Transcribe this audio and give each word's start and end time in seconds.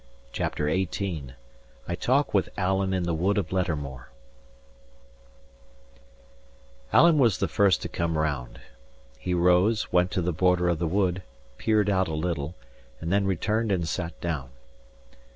CHAPTER 0.31 0.65
XVIII 0.67 1.35
I 1.87 1.93
TALK 1.93 2.33
WITH 2.33 2.49
ALAN 2.57 2.91
IN 2.91 3.03
THE 3.03 3.13
WOOD 3.13 3.37
OF 3.37 3.51
LETTERMORE 3.51 4.09
Alan 6.91 7.19
was 7.19 7.37
the 7.37 7.47
first 7.47 7.83
to 7.83 7.87
come 7.87 8.17
round. 8.17 8.59
He 9.19 9.35
rose, 9.35 9.93
went 9.93 10.09
to 10.09 10.23
the 10.23 10.33
border 10.33 10.69
of 10.69 10.79
the 10.79 10.87
wood, 10.87 11.21
peered 11.59 11.87
out 11.87 12.07
a 12.07 12.15
little, 12.15 12.55
and 12.99 13.13
then 13.13 13.27
returned 13.27 13.71
and 13.71 13.87
sat 13.87 14.19
down. 14.21 14.49